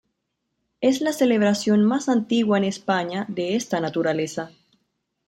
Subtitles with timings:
[0.81, 4.49] Es la celebración más antigua en España de esta naturaleza.